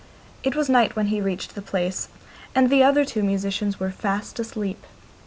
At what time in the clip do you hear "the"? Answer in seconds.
1.53-1.61, 2.71-2.81